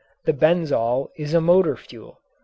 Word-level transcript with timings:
The 0.25 0.33
benzol 0.33 1.09
is 1.15 1.35
a 1.35 1.41
motor 1.41 1.75
fuel. 1.75 2.21